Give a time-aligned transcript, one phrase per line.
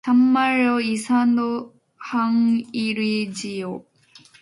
[0.03, 3.85] 참말로 이상도 한 일이지요.